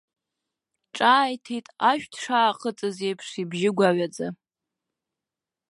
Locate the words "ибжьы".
3.41-3.71